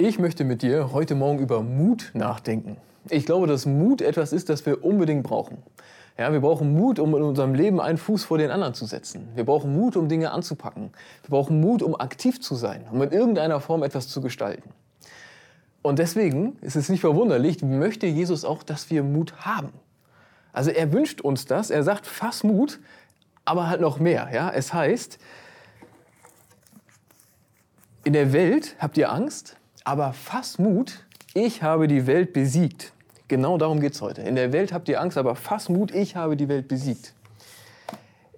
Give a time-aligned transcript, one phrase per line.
[0.00, 2.76] Ich möchte mit dir heute Morgen über Mut nachdenken.
[3.10, 5.58] Ich glaube, dass Mut etwas ist, das wir unbedingt brauchen.
[6.16, 9.26] Ja, wir brauchen Mut, um in unserem Leben einen Fuß vor den anderen zu setzen.
[9.34, 10.92] Wir brauchen Mut, um Dinge anzupacken.
[11.24, 14.70] Wir brauchen Mut, um aktiv zu sein, um in irgendeiner Form etwas zu gestalten.
[15.82, 19.72] Und deswegen ist es nicht verwunderlich, möchte Jesus auch, dass wir Mut haben.
[20.52, 22.78] Also er wünscht uns das, er sagt, fass Mut,
[23.44, 24.28] aber halt noch mehr.
[24.32, 24.48] Ja?
[24.50, 25.18] Es heißt,
[28.04, 29.57] in der Welt habt ihr Angst,
[29.88, 32.92] aber fass Mut, ich habe die Welt besiegt.
[33.26, 34.20] Genau darum geht es heute.
[34.20, 37.14] In der Welt habt ihr Angst, aber fass Mut, ich habe die Welt besiegt.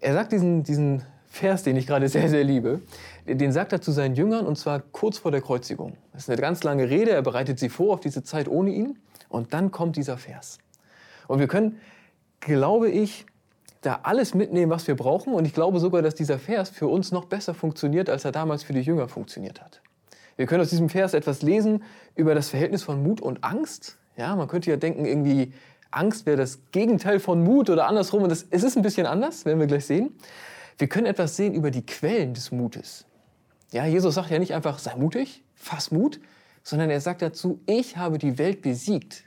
[0.00, 2.80] Er sagt diesen, diesen Vers, den ich gerade sehr, sehr liebe,
[3.26, 5.96] den sagt er zu seinen Jüngern und zwar kurz vor der Kreuzigung.
[6.12, 9.00] Das ist eine ganz lange Rede, er bereitet sie vor auf diese Zeit ohne ihn
[9.28, 10.58] und dann kommt dieser Vers.
[11.26, 11.80] Und wir können,
[12.38, 13.26] glaube ich,
[13.80, 17.10] da alles mitnehmen, was wir brauchen und ich glaube sogar, dass dieser Vers für uns
[17.10, 19.82] noch besser funktioniert, als er damals für die Jünger funktioniert hat.
[20.40, 21.82] Wir können aus diesem Vers etwas lesen
[22.14, 23.98] über das Verhältnis von Mut und Angst.
[24.16, 25.52] Ja, man könnte ja denken, irgendwie
[25.90, 28.22] Angst wäre das Gegenteil von Mut oder andersrum.
[28.22, 30.16] Und das, es ist ein bisschen anders, werden wir gleich sehen.
[30.78, 33.04] Wir können etwas sehen über die Quellen des Mutes.
[33.70, 36.20] Ja, Jesus sagt ja nicht einfach, sei mutig, fass Mut,
[36.62, 39.24] sondern er sagt dazu, ich habe die Welt besiegt.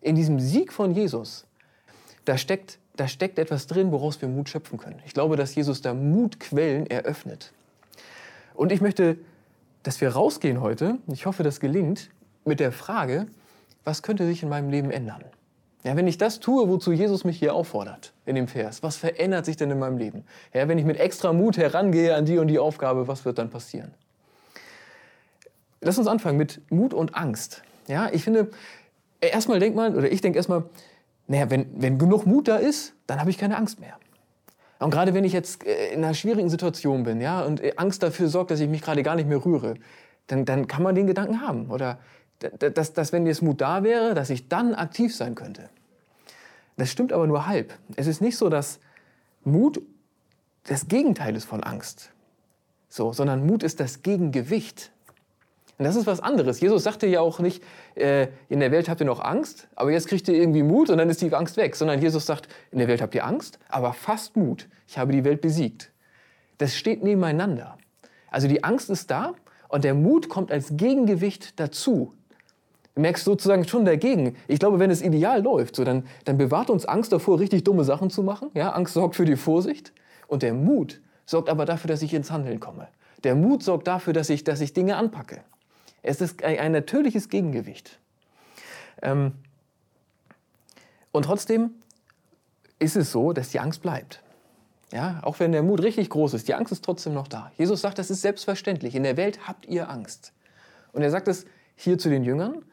[0.00, 1.48] In diesem Sieg von Jesus,
[2.26, 5.02] da steckt, da steckt etwas drin, woraus wir Mut schöpfen können.
[5.04, 7.52] Ich glaube, dass Jesus da Mutquellen eröffnet.
[8.54, 9.18] Und ich möchte
[9.82, 12.10] dass wir rausgehen heute, ich hoffe, das gelingt,
[12.44, 13.26] mit der Frage,
[13.84, 15.24] was könnte sich in meinem Leben ändern?
[15.84, 19.46] Ja, wenn ich das tue, wozu Jesus mich hier auffordert in dem Vers, was verändert
[19.46, 20.24] sich denn in meinem Leben?
[20.52, 23.50] Ja, wenn ich mit extra Mut herangehe an die und die Aufgabe, was wird dann
[23.50, 23.94] passieren?
[25.80, 27.62] Lass uns anfangen mit Mut und Angst.
[27.86, 28.50] Ja, ich finde,
[29.20, 30.64] erstmal denkt man, oder ich denke erstmal,
[31.28, 33.96] naja, wenn, wenn genug Mut da ist, dann habe ich keine Angst mehr.
[34.78, 38.02] Und gerade wenn ich jetzt äh, in einer schwierigen Situation bin, ja, und äh, Angst
[38.02, 39.74] dafür sorgt, dass ich mich gerade gar nicht mehr rühre,
[40.28, 41.70] dann, dann kann man den Gedanken haben.
[41.70, 41.98] Oder
[42.38, 45.68] dass, dass, wenn jetzt Mut da wäre, dass ich dann aktiv sein könnte.
[46.76, 47.76] Das stimmt aber nur halb.
[47.96, 48.78] Es ist nicht so, dass
[49.42, 49.82] Mut
[50.64, 52.10] das Gegenteil ist von Angst.
[52.88, 54.92] So, sondern Mut ist das Gegengewicht.
[55.78, 56.60] Und das ist was anderes.
[56.60, 57.62] Jesus sagte ja auch nicht,
[57.94, 60.98] äh, in der Welt habt ihr noch Angst, aber jetzt kriegt ihr irgendwie Mut und
[60.98, 61.76] dann ist die Angst weg.
[61.76, 64.68] Sondern Jesus sagt, in der Welt habt ihr Angst, aber fast Mut.
[64.88, 65.92] Ich habe die Welt besiegt.
[66.58, 67.78] Das steht nebeneinander.
[68.30, 69.34] Also die Angst ist da
[69.68, 72.12] und der Mut kommt als Gegengewicht dazu.
[72.96, 74.34] Du merkst sozusagen schon dagegen.
[74.48, 77.84] Ich glaube, wenn es ideal läuft, so, dann, dann bewahrt uns Angst davor, richtig dumme
[77.84, 78.50] Sachen zu machen.
[78.54, 79.92] Ja, Angst sorgt für die Vorsicht.
[80.26, 82.88] Und der Mut sorgt aber dafür, dass ich ins Handeln komme.
[83.22, 85.42] Der Mut sorgt dafür, dass ich, dass ich Dinge anpacke.
[86.02, 87.98] Es ist ein natürliches Gegengewicht.
[89.02, 89.32] Ähm,
[91.12, 91.70] und trotzdem
[92.78, 94.22] ist es so, dass die Angst bleibt.
[94.92, 97.52] Ja, auch wenn der Mut richtig groß ist, die Angst ist trotzdem noch da.
[97.58, 98.94] Jesus sagt, das ist selbstverständlich.
[98.94, 100.32] In der Welt habt ihr Angst.
[100.92, 101.44] Und er sagt es
[101.76, 102.64] hier zu den Jüngern.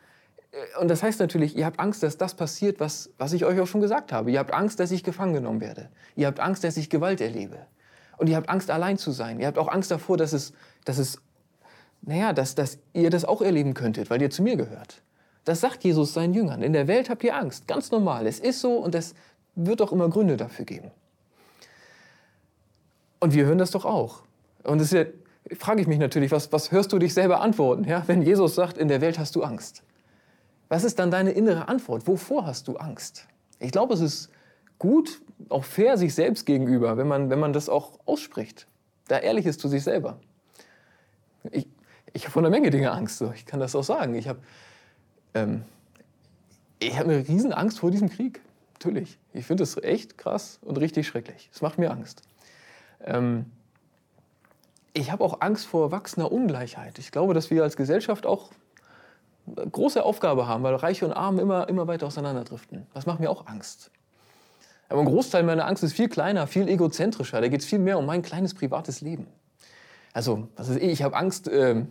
[0.52, 3.59] Äh, und das heißt natürlich, ihr habt Angst, dass das passiert, was, was ich euch
[3.59, 4.31] auch schon gesagt habe.
[4.31, 5.90] Ihr habt Angst, dass ich gefangen genommen werde.
[6.16, 7.58] Ihr habt Angst, dass ich Gewalt erlebe.
[8.18, 9.41] Und ihr habt Angst, allein zu sein.
[9.41, 10.53] Ihr habt auch Angst davor, dass es,
[10.85, 11.22] dass es
[12.06, 15.02] naja, dass, dass ihr das auch erleben könntet, weil ihr zu mir gehört.
[15.44, 16.62] Das sagt Jesus seinen Jüngern.
[16.62, 18.28] In der Welt habt ihr Angst, ganz normal.
[18.28, 19.14] Es ist so und es
[19.56, 20.92] wird auch immer Gründe dafür geben.
[23.20, 24.22] Und wir hören das doch auch.
[24.64, 25.06] Und das ja,
[25.58, 28.04] frage ich mich natürlich, was, was hörst du dich selber antworten, ja?
[28.08, 29.84] wenn Jesus sagt, in der Welt hast du Angst?
[30.68, 32.08] Was ist dann deine innere Antwort?
[32.08, 33.28] Wovor hast du Angst?
[33.60, 34.30] Ich glaube, es ist
[34.80, 38.68] gut, auch fair sich selbst gegenüber, wenn man, wenn man das auch ausspricht.
[39.08, 40.20] Da ehrlich ist zu sich selber.
[41.52, 41.68] Ich,
[42.16, 43.18] ich habe vor einer Menge Dinge Angst.
[43.18, 43.31] So.
[43.36, 44.16] Ich kann das auch sagen.
[44.16, 44.40] Ich habe
[45.34, 45.66] ähm,
[46.81, 48.42] hab eine riesen Angst vor diesem Krieg.
[48.76, 49.20] Natürlich.
[49.34, 51.50] Ich finde es echt krass und richtig schrecklich.
[51.53, 52.22] Es macht mir Angst.
[53.03, 53.52] Ähm,
[54.94, 57.00] ich habe auch Angst vor wachsender Ungleichheit.
[57.00, 58.50] Ich glaube, dass wir als Gesellschaft auch
[59.46, 62.88] eine große Aufgabe haben, weil Reiche und Arme immer, immer weiter auseinanderdriften.
[62.94, 63.92] Das macht mir auch Angst.
[64.88, 67.42] Aber ein Großteil meiner Angst ist viel kleiner, viel egozentrischer.
[67.42, 69.28] Da geht es viel mehr um mein kleines privates Leben.
[70.14, 71.03] Also, was ist ich?
[71.03, 71.84] Habe Angst, äh,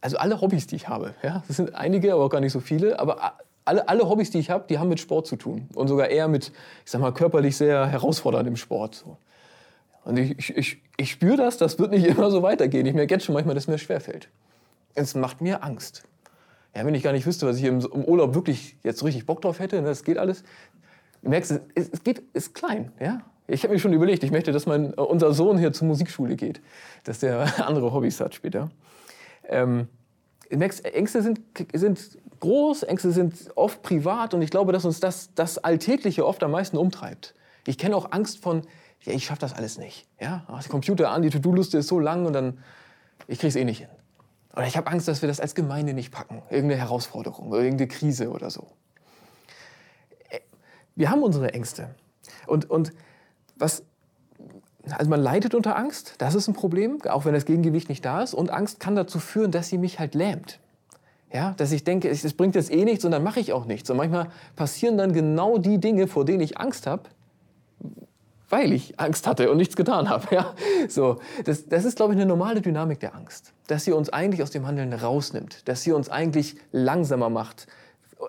[0.00, 2.60] also alle Hobbys, die ich habe, ja, das sind einige, aber auch gar nicht so
[2.60, 5.88] viele, aber alle, alle Hobbys, die ich habe, die haben mit Sport zu tun und
[5.88, 6.48] sogar eher mit,
[6.84, 8.94] ich sag mal, körperlich sehr herausforderndem Sport.
[8.94, 9.16] So.
[10.04, 12.86] Und ich, ich, ich spüre das, das wird nicht immer so weitergehen.
[12.86, 14.28] Ich merke jetzt schon manchmal, dass mir schwerfällt.
[14.94, 16.02] Es macht mir Angst.
[16.74, 19.58] Ja, wenn ich gar nicht wüsste, was ich im, Urlaub wirklich jetzt richtig Bock drauf
[19.58, 20.44] hätte, das geht alles.
[21.22, 23.22] Du merkst, es, es geht, ist klein, ja.
[23.46, 26.60] Ich habe mir schon überlegt, ich möchte, dass mein, unser Sohn hier zur Musikschule geht,
[27.02, 28.70] dass der andere Hobbys hat später.
[29.50, 29.88] Ähm,
[30.48, 31.40] Ängste sind,
[31.74, 36.42] sind groß, Ängste sind oft privat und ich glaube, dass uns das, das Alltägliche oft
[36.42, 37.34] am meisten umtreibt.
[37.66, 38.62] Ich kenne auch Angst von,
[39.02, 40.08] ja, ich schaffe das alles nicht.
[40.20, 42.58] Ja, der Computer an, die To-Do-Liste ist so lang und dann,
[43.26, 43.88] ich kriege es eh nicht hin.
[44.54, 46.42] Oder ich habe Angst, dass wir das als Gemeinde nicht packen.
[46.50, 48.66] Irgendeine Herausforderung oder irgendeine Krise oder so.
[50.96, 51.94] Wir haben unsere Ängste.
[52.46, 52.92] Und, und
[53.56, 53.84] was,
[54.96, 58.22] also man leidet unter Angst, das ist ein Problem, auch wenn das Gegengewicht nicht da
[58.22, 58.34] ist.
[58.34, 60.58] Und Angst kann dazu führen, dass sie mich halt lähmt.
[61.32, 63.88] Ja, dass ich denke, es bringt jetzt eh nichts und dann mache ich auch nichts.
[63.88, 67.04] Und manchmal passieren dann genau die Dinge, vor denen ich Angst habe,
[68.48, 70.26] weil ich Angst hatte und nichts getan habe.
[70.34, 70.54] Ja?
[70.88, 73.52] So, das, das ist, glaube ich, eine normale Dynamik der Angst.
[73.68, 77.68] Dass sie uns eigentlich aus dem Handeln rausnimmt, dass sie uns eigentlich langsamer macht,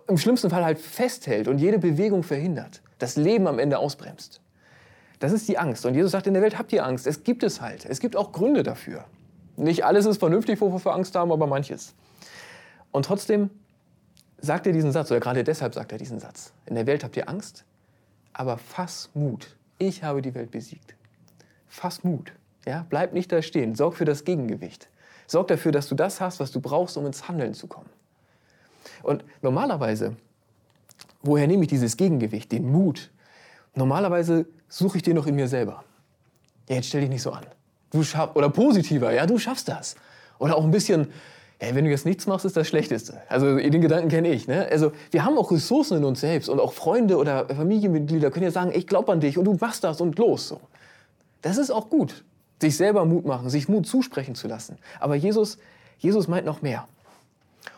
[0.07, 4.41] im schlimmsten Fall halt festhält und jede Bewegung verhindert, das Leben am Ende ausbremst.
[5.21, 5.85] Das ist die Angst.
[5.85, 7.05] Und Jesus sagt, in der Welt habt ihr Angst.
[7.05, 7.85] Es gibt es halt.
[7.85, 9.05] Es gibt auch Gründe dafür.
[9.55, 11.93] Nicht alles ist vernünftig, wovor wir Angst haben, aber manches.
[12.89, 13.51] Und trotzdem
[14.39, 16.53] sagt er diesen Satz, oder gerade deshalb sagt er diesen Satz.
[16.65, 17.65] In der Welt habt ihr Angst,
[18.33, 19.55] aber fass Mut.
[19.77, 20.95] Ich habe die Welt besiegt.
[21.67, 22.33] Fass Mut.
[22.65, 22.87] Ja?
[22.89, 23.75] Bleib nicht da stehen.
[23.75, 24.89] Sorg für das Gegengewicht.
[25.27, 27.89] Sorg dafür, dass du das hast, was du brauchst, um ins Handeln zu kommen.
[29.03, 30.15] Und normalerweise,
[31.21, 33.11] woher nehme ich dieses Gegengewicht, den Mut?
[33.75, 35.83] Normalerweise suche ich den noch in mir selber.
[36.69, 37.45] Ja, jetzt stell dich nicht so an.
[37.91, 39.95] Du schaff, oder positiver, ja, du schaffst das.
[40.39, 41.07] Oder auch ein bisschen,
[41.61, 43.21] ja, wenn du jetzt nichts machst, ist das Schlechteste.
[43.27, 44.47] Also den Gedanken kenne ich.
[44.47, 44.67] Ne?
[44.71, 48.51] Also wir haben auch Ressourcen in uns selbst und auch Freunde oder Familienmitglieder können ja
[48.51, 50.47] sagen, ich glaube an dich und du machst das und los.
[50.47, 50.61] So.
[51.41, 52.23] Das ist auch gut,
[52.61, 54.77] sich selber Mut machen, sich Mut zusprechen zu lassen.
[54.99, 55.57] Aber Jesus,
[55.99, 56.87] Jesus meint noch mehr.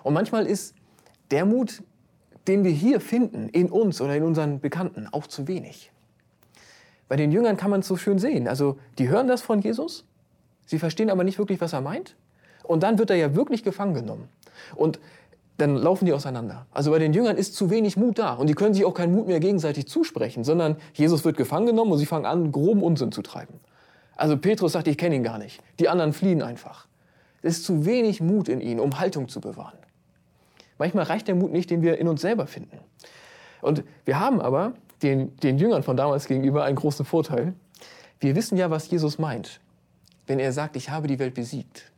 [0.04, 0.76] Und manchmal ist
[1.32, 1.82] der Mut,
[2.48, 5.93] den wir hier finden, in uns oder in unseren Bekannten, auch zu wenig.
[7.08, 8.48] Bei den Jüngern kann man es so schön sehen.
[8.48, 10.06] Also die hören das von Jesus,
[10.66, 12.16] sie verstehen aber nicht wirklich, was er meint.
[12.64, 14.30] Und dann wird er ja wirklich gefangen genommen.
[14.76, 15.00] Und
[15.58, 16.66] dann laufen die auseinander.
[16.72, 19.14] Also bei den Jüngern ist zu wenig Mut da und die können sich auch keinen
[19.14, 23.12] Mut mehr gegenseitig zusprechen, sondern Jesus wird gefangen genommen und sie fangen an, groben Unsinn
[23.12, 23.60] zu treiben.
[24.16, 25.62] Also Petrus sagt, ich kenne ihn gar nicht.
[25.80, 26.88] Die anderen fliehen einfach.
[27.42, 29.78] Es ist zu wenig Mut in ihnen, um Haltung zu bewahren.
[30.78, 32.80] Manchmal reicht der Mut nicht, den wir in uns selber finden.
[33.62, 34.74] Und wir haben aber
[35.04, 37.54] den, den Jüngern von damals gegenüber einen großen Vorteil.
[38.20, 39.60] Wir wissen ja, was Jesus meint,
[40.28, 41.92] wenn er sagt, ich habe die Welt besiegt.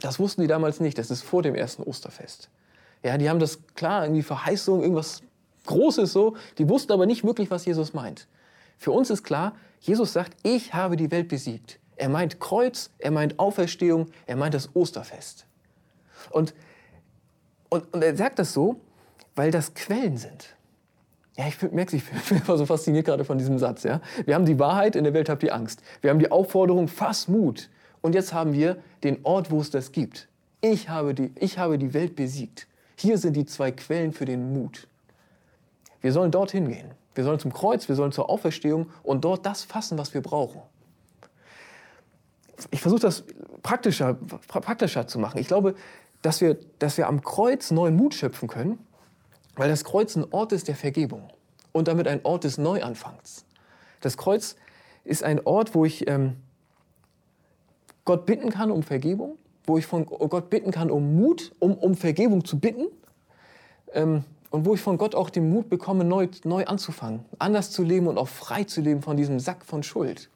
[0.00, 0.98] Das wussten die damals nicht.
[0.98, 2.50] Das ist vor dem ersten Osterfest.
[3.02, 5.22] Ja, die haben das klar, irgendwie Verheißung, irgendwas
[5.66, 6.36] Großes so.
[6.58, 8.26] Die wussten aber nicht wirklich, was Jesus meint.
[8.78, 11.78] Für uns ist klar, Jesus sagt, ich habe die Welt besiegt.
[11.96, 15.46] Er meint Kreuz, er meint Auferstehung, er meint das Osterfest.
[16.30, 16.54] Und,
[17.68, 18.80] und, und er sagt das so,
[19.34, 20.56] weil das Quellen sind.
[21.36, 23.82] Ja, ich merke, ich bin immer so fasziniert gerade von diesem Satz.
[23.82, 24.00] Ja?
[24.24, 25.82] Wir haben die Wahrheit, in der Welt habt ihr Angst.
[26.00, 27.68] Wir haben die Aufforderung, fass Mut.
[28.00, 30.28] Und jetzt haben wir den Ort, wo es das gibt.
[30.60, 32.66] Ich habe, die, ich habe die Welt besiegt.
[32.96, 34.88] Hier sind die zwei Quellen für den Mut.
[36.00, 36.90] Wir sollen dorthin gehen.
[37.14, 40.60] Wir sollen zum Kreuz, wir sollen zur Auferstehung und dort das fassen, was wir brauchen.
[42.70, 43.24] Ich versuche das
[43.62, 44.14] praktischer,
[44.48, 45.38] praktischer zu machen.
[45.38, 45.74] Ich glaube,
[46.22, 48.78] dass wir, dass wir am Kreuz neuen Mut schöpfen können,
[49.56, 51.28] weil das Kreuz ein Ort ist der Vergebung
[51.72, 53.44] und damit ein Ort des Neuanfangs.
[54.00, 54.56] Das Kreuz
[55.04, 56.36] ist ein Ort, wo ich ähm,
[58.04, 61.94] Gott bitten kann um Vergebung, wo ich von Gott bitten kann um Mut, um, um
[61.94, 62.86] Vergebung zu bitten
[63.92, 67.82] ähm, und wo ich von Gott auch den Mut bekomme, neu, neu anzufangen, anders zu
[67.82, 70.30] leben und auch frei zu leben von diesem Sack von Schuld.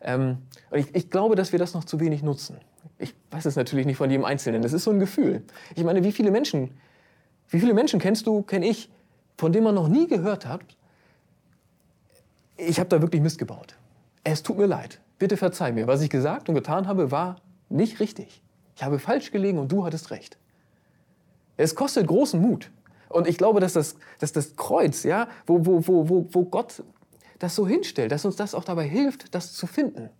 [0.00, 0.38] Ähm,
[0.70, 2.58] und ich, ich glaube, dass wir das noch zu wenig nutzen.
[2.98, 5.42] Ich weiß es natürlich nicht von jedem Einzelnen, das ist so ein Gefühl.
[5.74, 6.70] Ich meine, wie viele Menschen,
[7.48, 8.90] wie viele Menschen kennst du, kenne ich,
[9.36, 10.62] von denen man noch nie gehört hat,
[12.56, 13.76] ich habe da wirklich Mist gebaut.
[14.22, 17.36] Es tut mir leid bitte verzeih mir, was ich gesagt und getan habe, war
[17.68, 18.42] nicht richtig.
[18.76, 20.38] Ich habe falsch gelegen und du hattest recht.
[21.56, 22.70] Es kostet großen Mut.
[23.08, 26.82] Und ich glaube, dass das, dass das Kreuz, ja, wo, wo, wo, wo, Gott
[27.38, 30.10] das so hinstellt, dass uns das auch dabei hilft, das zu finden.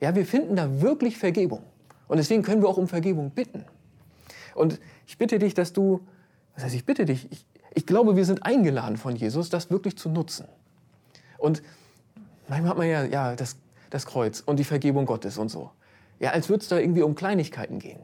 [0.00, 1.62] Ja, wir finden da wirklich Vergebung.
[2.08, 3.64] Und deswegen können wir auch um Vergebung bitten.
[4.54, 6.00] Und ich bitte dich, dass du,
[6.56, 9.96] was heißt, ich bitte dich, ich, ich glaube, wir sind eingeladen von Jesus, das wirklich
[9.96, 10.46] zu nutzen.
[11.38, 11.62] Und
[12.48, 13.56] manchmal hat man ja, ja, das
[13.90, 15.70] das Kreuz und die Vergebung Gottes und so.
[16.18, 18.00] Ja, als würde es da irgendwie um Kleinigkeiten gehen.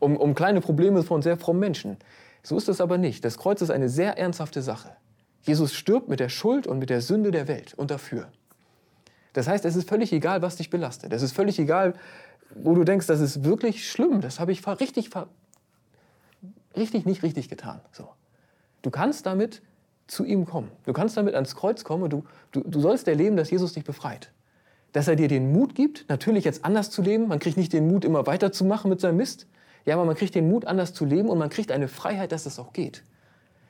[0.00, 1.96] Um, um kleine Probleme von sehr frommen Menschen.
[2.42, 3.24] So ist es aber nicht.
[3.24, 4.90] Das Kreuz ist eine sehr ernsthafte Sache.
[5.42, 8.28] Jesus stirbt mit der Schuld und mit der Sünde der Welt und dafür.
[9.32, 11.12] Das heißt, es ist völlig egal, was dich belastet.
[11.12, 11.94] Es ist völlig egal,
[12.54, 14.20] wo du denkst, das ist wirklich schlimm.
[14.20, 15.10] Das habe ich richtig,
[16.78, 17.80] richtig nicht richtig getan.
[17.92, 18.08] So.
[18.82, 19.62] Du kannst damit
[20.06, 20.70] zu ihm kommen.
[20.84, 23.84] Du kannst damit ans Kreuz kommen und du, du, du sollst erleben, dass Jesus dich
[23.84, 24.30] befreit
[24.92, 27.28] dass er dir den Mut gibt, natürlich jetzt anders zu leben.
[27.28, 29.46] Man kriegt nicht den Mut, immer weiterzumachen mit seinem Mist.
[29.84, 32.44] Ja, aber man kriegt den Mut, anders zu leben und man kriegt eine Freiheit, dass
[32.44, 33.04] das auch geht.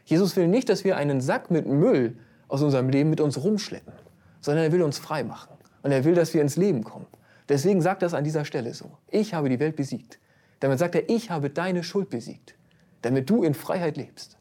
[0.04, 2.16] Jesus will nicht, dass wir einen Sack mit Müll
[2.48, 3.92] aus unserem Leben mit uns rumschleppen,
[4.40, 5.52] sondern er will uns frei machen.
[5.82, 7.06] Und er will, dass wir ins Leben kommen.
[7.48, 8.90] Deswegen sagt das an dieser Stelle so.
[9.10, 10.18] Ich habe die Welt besiegt.
[10.60, 12.54] Damit sagt er, ich habe deine Schuld besiegt,
[13.02, 14.36] damit du in Freiheit lebst.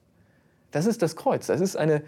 [0.71, 1.47] Das ist das Kreuz.
[1.47, 2.03] Das ist eine,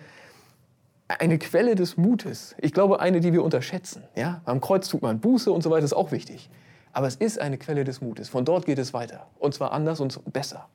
[1.08, 2.56] eine Quelle des Mutes.
[2.60, 4.04] Ich glaube, eine, die wir unterschätzen.
[4.16, 4.42] Ja?
[4.46, 6.50] Am Kreuz tut man Buße und so weiter, ist auch wichtig.
[6.92, 8.30] Aber es ist eine Quelle des Mutes.
[8.30, 9.28] Von dort geht es weiter.
[9.38, 10.68] Und zwar anders und besser.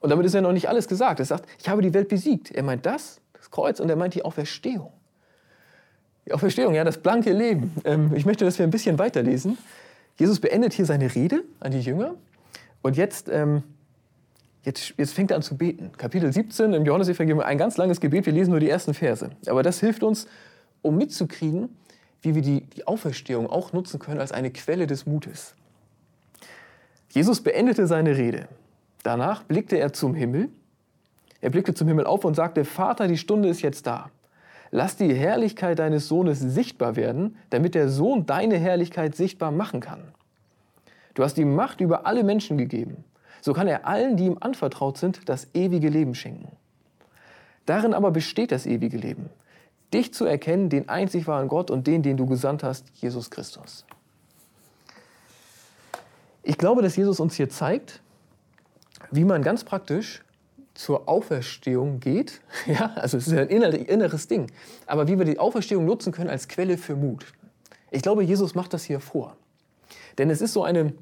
[0.00, 1.20] Und damit ist ja noch nicht alles gesagt.
[1.20, 2.50] Er sagt, ich habe die Welt besiegt.
[2.50, 4.92] Er meint das, das Kreuz, und er meint die Auferstehung.
[6.26, 7.72] Die Auferstehung, ja, das blanke Leben.
[7.84, 9.58] Ähm, ich möchte, dass wir ein bisschen weiterlesen.
[10.18, 12.14] Jesus beendet hier seine Rede an die Jünger.
[12.82, 13.62] Und jetzt, ähm,
[14.64, 15.92] jetzt, jetzt fängt er an zu beten.
[15.96, 18.26] Kapitel 17 im Johannesevangelium, ein ganz langes Gebet.
[18.26, 19.30] Wir lesen nur die ersten Verse.
[19.46, 20.26] Aber das hilft uns,
[20.82, 21.76] um mitzukriegen,
[22.22, 25.54] wie wir die, die Auferstehung auch nutzen können als eine Quelle des Mutes.
[27.10, 28.48] Jesus beendete seine Rede.
[29.02, 30.48] Danach blickte er zum Himmel.
[31.40, 34.10] Er blickte zum Himmel auf und sagte, Vater, die Stunde ist jetzt da.
[34.70, 40.14] Lass die Herrlichkeit deines Sohnes sichtbar werden, damit der Sohn deine Herrlichkeit sichtbar machen kann.
[41.14, 43.04] Du hast ihm Macht über alle Menschen gegeben.
[43.42, 46.56] So kann er allen, die ihm anvertraut sind, das ewige Leben schenken.
[47.66, 49.30] Darin aber besteht das ewige Leben,
[49.92, 53.84] dich zu erkennen, den einzig wahren Gott und den, den du gesandt hast, Jesus Christus.
[56.44, 58.00] Ich glaube, dass Jesus uns hier zeigt,
[59.10, 60.22] wie man ganz praktisch
[60.74, 62.40] zur Auferstehung geht.
[62.66, 64.52] Ja, also es ist ein inneres Ding.
[64.86, 67.26] Aber wie wir die Auferstehung nutzen können als Quelle für Mut.
[67.90, 69.36] Ich glaube, Jesus macht das hier vor.
[70.18, 70.92] Denn es ist so eine,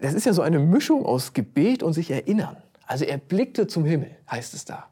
[0.00, 2.56] das ist ja so eine Mischung aus Gebet und sich erinnern.
[2.86, 4.86] Also er blickte zum Himmel, heißt es da.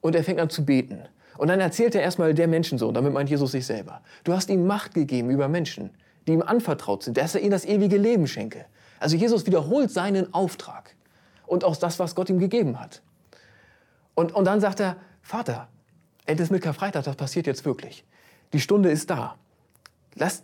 [0.00, 1.02] Und er fängt an zu beten.
[1.36, 4.00] Und dann erzählt er erstmal der Menschensohn, damit meint Jesus sich selber.
[4.24, 5.90] Du hast ihm Macht gegeben über Menschen,
[6.26, 8.64] die ihm anvertraut sind, dass er ihnen das ewige Leben schenke.
[9.00, 10.94] Also Jesus wiederholt seinen Auftrag
[11.46, 13.02] und auch das, was Gott ihm gegeben hat.
[14.14, 15.68] Und, und dann sagt er, Vater,
[16.24, 18.04] ey, das mit Karfreitag, das passiert jetzt wirklich.
[18.52, 19.36] Die Stunde ist da.
[20.14, 20.42] Lass,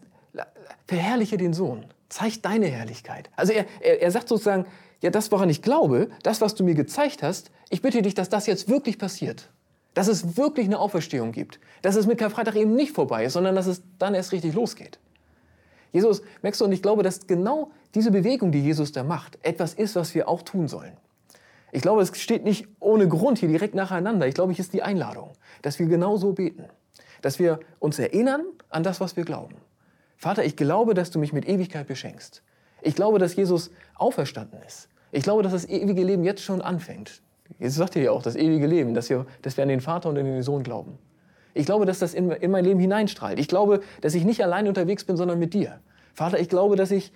[0.87, 1.87] verherrliche den Sohn.
[2.13, 3.31] Zeig deine Herrlichkeit.
[3.37, 4.67] Also er, er, er sagt sozusagen,
[5.01, 8.29] ja, das, woran ich glaube, das, was du mir gezeigt hast, ich bitte dich, dass
[8.29, 9.49] das jetzt wirklich passiert.
[9.95, 11.59] Dass es wirklich eine Auferstehung gibt.
[11.81, 14.99] Dass es mit Karfreitag eben nicht vorbei ist, sondern dass es dann erst richtig losgeht.
[15.91, 19.73] Jesus, merkst du, und ich glaube, dass genau diese Bewegung, die Jesus da macht, etwas
[19.73, 20.93] ist, was wir auch tun sollen.
[21.71, 24.27] Ich glaube, es steht nicht ohne Grund hier direkt nacheinander.
[24.27, 25.31] Ich glaube, hier ist die Einladung,
[25.63, 26.67] dass wir genau so beten.
[27.23, 29.57] Dass wir uns erinnern an das, was wir glauben.
[30.23, 32.45] Vater, ich glaube, dass du mich mit Ewigkeit beschenkst.
[32.81, 34.89] Ich glaube, dass Jesus auferstanden ist.
[35.11, 37.23] Ich glaube, dass das ewige Leben jetzt schon anfängt.
[37.59, 40.17] Jesus sagt ja auch, das ewige Leben, dass wir, dass wir an den Vater und
[40.17, 40.97] an den Sohn glauben.
[41.55, 43.41] Ich glaube, dass das in, in mein Leben hineinstrahlt.
[43.41, 45.81] Ich glaube, dass ich nicht allein unterwegs bin, sondern mit dir.
[46.15, 47.13] Vater, ich glaube, dass ich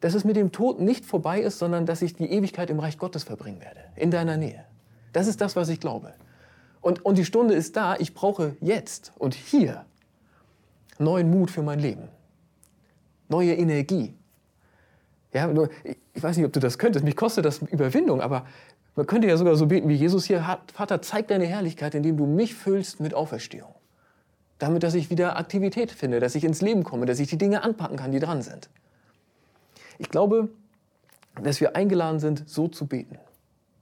[0.00, 2.98] dass es mit dem Tod nicht vorbei ist, sondern dass ich die Ewigkeit im Reich
[2.98, 4.64] Gottes verbringen werde, in deiner Nähe.
[5.12, 6.12] Das ist das, was ich glaube.
[6.80, 9.86] Und, und die Stunde ist da, ich brauche jetzt und hier
[10.98, 12.08] neuen Mut für mein Leben,
[13.28, 14.14] neue Energie.
[15.32, 15.52] Ja,
[16.12, 18.46] ich weiß nicht, ob du das könntest, mich kostet das Überwindung, aber
[18.96, 22.26] man könnte ja sogar so beten wie Jesus hier, Vater, zeig deine Herrlichkeit, indem du
[22.26, 23.74] mich füllst mit Auferstehung.
[24.58, 27.64] Damit, dass ich wieder Aktivität finde, dass ich ins Leben komme, dass ich die Dinge
[27.64, 28.70] anpacken kann, die dran sind.
[29.98, 30.48] Ich glaube,
[31.42, 33.18] dass wir eingeladen sind, so zu beten.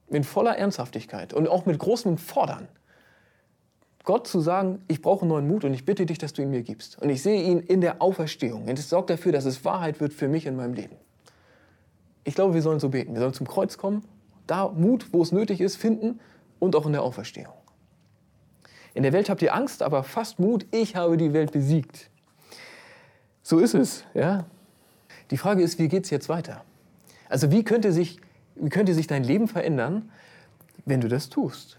[0.08, 2.68] In voller Ernsthaftigkeit und auch mit großem Fordern.
[4.04, 6.62] Gott zu sagen, ich brauche neuen Mut und ich bitte dich, dass du ihn mir
[6.62, 7.00] gibst.
[7.00, 8.64] Und ich sehe ihn in der Auferstehung.
[8.64, 10.96] Und es sorgt dafür, dass es Wahrheit wird für mich in meinem Leben.
[12.24, 13.14] Ich glaube, wir sollen so beten.
[13.14, 14.04] Wir sollen zum Kreuz kommen,
[14.46, 16.20] da Mut, wo es nötig ist, finden
[16.58, 17.54] und auch in der Auferstehung.
[18.94, 22.10] In der Welt habt ihr Angst, aber fast Mut, ich habe die Welt besiegt.
[23.42, 24.46] So ist es, ja.
[25.30, 26.64] Die Frage ist, wie geht es jetzt weiter?
[27.28, 28.20] Also wie könnte, sich,
[28.56, 30.10] wie könnte sich dein Leben verändern,
[30.84, 31.78] wenn du das tust?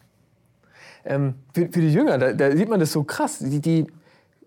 [1.06, 3.40] Ähm, für, für, die Jünger, da, da, sieht man das so krass.
[3.40, 3.88] Die, die,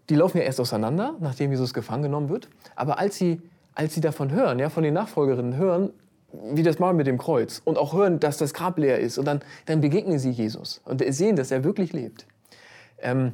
[0.09, 2.49] die laufen ja erst auseinander, nachdem Jesus gefangen genommen wird.
[2.75, 3.41] Aber als sie,
[3.75, 5.91] als sie davon hören, ja, von den Nachfolgerinnen hören,
[6.33, 9.27] wie das mal mit dem Kreuz und auch hören, dass das Grab leer ist und
[9.27, 12.27] dann, dann begegnen sie Jesus und sehen, dass er wirklich lebt.
[13.01, 13.33] Ähm,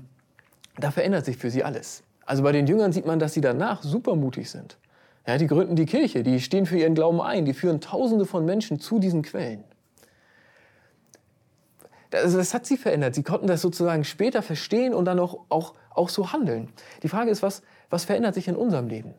[0.78, 2.02] da verändert sich für sie alles.
[2.24, 4.78] Also bei den Jüngern sieht man, dass sie danach supermutig sind.
[5.26, 8.44] Ja, die gründen die Kirche, die stehen für ihren Glauben ein, die führen Tausende von
[8.44, 9.64] Menschen zu diesen Quellen.
[12.12, 13.14] Das, das hat sie verändert.
[13.14, 16.68] Sie konnten das sozusagen später verstehen und dann auch, auch, auch so handeln.
[17.02, 19.14] Die Frage ist, was, was verändert sich in unserem Leben?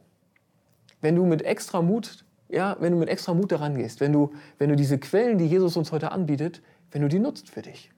[1.01, 4.31] Wenn du mit extra Mut, ja, wenn du mit extra Mut daran gehst, wenn du,
[4.57, 7.91] wenn du diese Quellen, die Jesus uns heute anbietet, wenn du die nutzt für dich.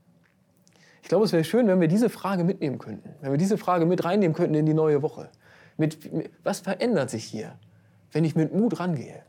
[1.04, 3.86] Ich glaube, es wäre schön, wenn wir diese Frage mitnehmen könnten, wenn wir diese Frage
[3.86, 5.30] mit reinnehmen könnten in die neue Woche.
[5.78, 7.60] Mit, mit, was verändert sich hier?
[8.16, 9.24] wenn ich mit Mut rangehe.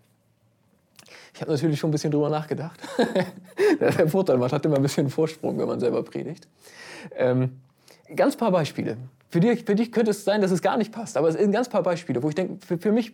[1.37, 2.81] Ich habe natürlich schon ein bisschen drüber nachgedacht.
[3.81, 6.49] Der Vorteil, man hat immer ein bisschen Vorsprung, wenn man selber predigt.
[7.15, 7.61] Ähm,
[8.15, 8.97] ganz paar Beispiele.
[9.29, 11.53] Für dich, für dich könnte es sein, dass es gar nicht passt, aber es sind
[11.53, 13.13] ganz paar Beispiele, wo ich denke, für, für mich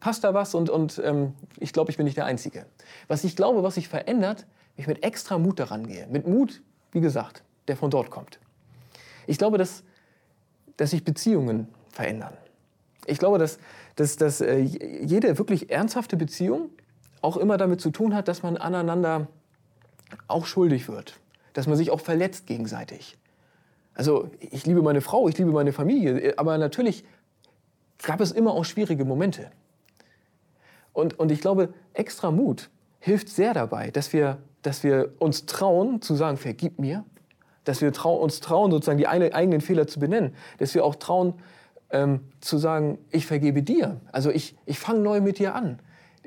[0.00, 2.64] passt da was und, und ähm, ich glaube, ich bin nicht der Einzige.
[3.06, 6.06] Was ich glaube, was sich verändert, wenn ich mit extra Mut daran gehe.
[6.06, 8.38] Mit Mut, wie gesagt, der von dort kommt.
[9.26, 9.82] Ich glaube, dass,
[10.78, 12.32] dass sich Beziehungen verändern.
[13.04, 13.58] Ich glaube, dass,
[13.96, 16.70] dass, dass äh, jede wirklich ernsthafte Beziehung
[17.22, 19.28] auch immer damit zu tun hat, dass man aneinander
[20.26, 21.14] auch schuldig wird.
[21.52, 23.16] Dass man sich auch verletzt gegenseitig.
[23.94, 27.04] Also ich liebe meine Frau, ich liebe meine Familie, aber natürlich
[28.02, 29.50] gab es immer auch schwierige Momente.
[30.92, 32.70] Und, und ich glaube, extra Mut
[33.00, 37.04] hilft sehr dabei, dass wir, dass wir uns trauen zu sagen, vergib mir,
[37.64, 41.34] dass wir trau uns trauen, sozusagen die eigenen Fehler zu benennen, dass wir auch trauen
[41.90, 45.78] ähm, zu sagen, ich vergebe dir, also ich, ich fange neu mit dir an.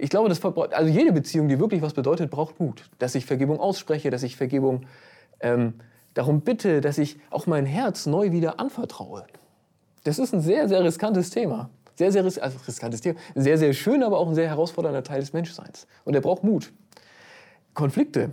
[0.01, 2.89] Ich glaube, das, also jede Beziehung, die wirklich was bedeutet, braucht Mut.
[2.97, 4.87] Dass ich Vergebung ausspreche, dass ich Vergebung
[5.41, 5.75] ähm,
[6.15, 9.27] darum bitte, dass ich auch mein Herz neu wieder anvertraue.
[10.03, 11.69] Das ist ein sehr, sehr riskantes Thema.
[11.93, 13.19] Sehr, sehr ris also riskantes Thema.
[13.35, 15.85] Sehr, sehr schön, aber auch ein sehr herausfordernder Teil des Menschseins.
[16.03, 16.73] Und er braucht Mut.
[17.75, 18.31] Konflikte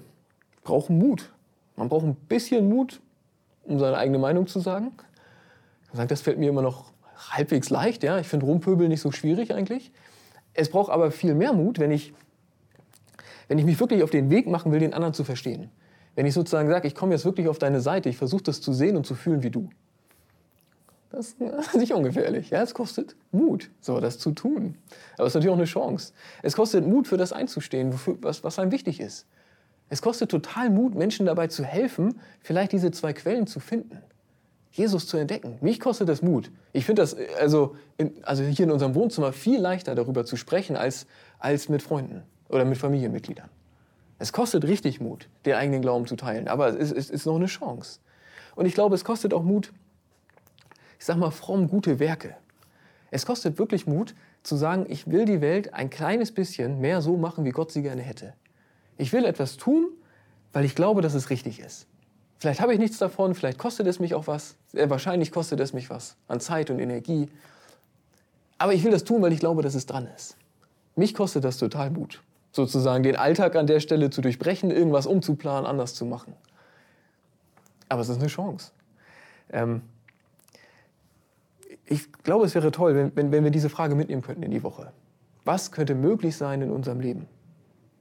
[0.64, 1.30] brauchen Mut.
[1.76, 3.02] Man braucht ein bisschen Mut,
[3.64, 4.92] um seine eigene Meinung zu sagen.
[5.90, 6.92] Ich sage, das fällt mir immer noch
[7.30, 8.02] halbwegs leicht.
[8.04, 8.18] Ja?
[8.18, 9.92] Ich finde Rumpöbel nicht so schwierig eigentlich.
[10.58, 12.12] Es braucht aber viel mehr Mut, wenn ich,
[13.46, 15.70] wenn ich mich wirklich auf den Weg machen will, den anderen zu verstehen.
[16.16, 18.72] Wenn ich sozusagen sage, ich komme jetzt wirklich auf deine Seite, ich versuche das zu
[18.72, 19.70] sehen und zu fühlen wie du.
[21.12, 21.40] Das ist
[21.76, 22.50] nicht ungefährlich.
[22.50, 24.74] Ja, es kostet Mut, so das zu tun.
[25.16, 26.12] Aber es ist natürlich auch eine Chance.
[26.42, 29.26] Es kostet Mut, für das einzustehen, was, was einem wichtig ist.
[29.88, 33.98] Es kostet total Mut, Menschen dabei zu helfen, vielleicht diese zwei Quellen zu finden.
[34.78, 35.58] Jesus zu entdecken.
[35.60, 36.50] Mich kostet das Mut.
[36.72, 40.76] Ich finde das also, in, also hier in unserem Wohnzimmer viel leichter darüber zu sprechen
[40.76, 41.06] als,
[41.38, 43.48] als mit Freunden oder mit Familienmitgliedern.
[44.18, 47.36] Es kostet richtig Mut, den eigenen Glauben zu teilen, aber es ist, es ist noch
[47.36, 48.00] eine Chance.
[48.56, 49.72] Und ich glaube, es kostet auch Mut,
[50.98, 52.34] ich sag mal, fromm gute Werke.
[53.10, 57.16] Es kostet wirklich Mut, zu sagen, ich will die Welt ein kleines bisschen mehr so
[57.16, 58.34] machen, wie Gott sie gerne hätte.
[58.96, 59.88] Ich will etwas tun,
[60.52, 61.87] weil ich glaube, dass es richtig ist.
[62.38, 64.56] Vielleicht habe ich nichts davon, vielleicht kostet es mich auch was.
[64.68, 67.28] Sehr wahrscheinlich kostet es mich was an Zeit und Energie.
[68.58, 70.36] Aber ich will das tun, weil ich glaube, dass es dran ist.
[70.94, 72.22] Mich kostet das total Mut,
[72.52, 76.34] sozusagen den Alltag an der Stelle zu durchbrechen, irgendwas umzuplanen, anders zu machen.
[77.88, 78.72] Aber es ist eine Chance.
[79.50, 79.82] Ähm,
[81.86, 84.62] ich glaube, es wäre toll, wenn, wenn, wenn wir diese Frage mitnehmen könnten in die
[84.62, 84.92] Woche.
[85.44, 87.26] Was könnte möglich sein in unserem Leben?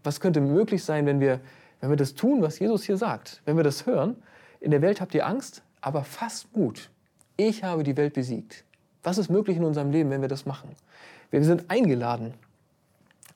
[0.04, 1.40] Was könnte möglich sein, wenn wir,
[1.80, 3.42] wenn wir das tun, was Jesus hier sagt?
[3.46, 4.16] Wenn wir das hören,
[4.60, 6.90] in der Welt habt ihr Angst, aber fasst Mut.
[7.36, 8.64] Ich habe die Welt besiegt.
[9.04, 10.70] Was ist möglich in unserem Leben, wenn wir das machen?
[11.30, 12.34] Wir sind eingeladen.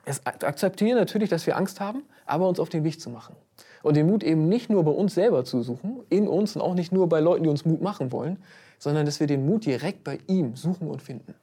[0.06, 3.36] Es akzeptieren natürlich, dass wir Angst haben, aber uns auf den Weg zu machen.
[3.84, 6.74] Und den Mut eben nicht nur bei uns selber zu suchen, in uns und auch
[6.74, 8.38] nicht nur bei Leuten, die uns Mut machen wollen,
[8.80, 11.36] sondern dass wir den Mut direkt bei ihm suchen und finden.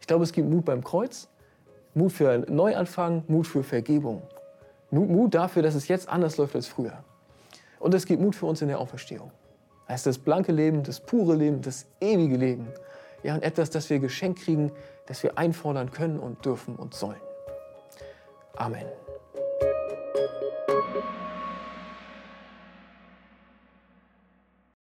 [0.00, 1.28] Ich glaube, es gibt Mut beim Kreuz,
[1.94, 4.22] Mut für einen Neuanfang, Mut für Vergebung.
[4.90, 7.04] Mut dafür, dass es jetzt anders läuft als früher.
[7.78, 9.30] Und es gibt Mut für uns in der Auferstehung.
[9.88, 12.68] Das das blanke Leben, das pure Leben, das ewige Leben.
[13.22, 14.70] Ja, und etwas, das wir geschenkt kriegen,
[15.06, 17.20] das wir einfordern können und dürfen und sollen.
[18.56, 18.86] Amen.